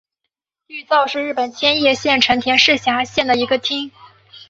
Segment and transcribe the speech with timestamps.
[0.65, 3.91] 玉造是日本千叶县成田市下辖的一个町。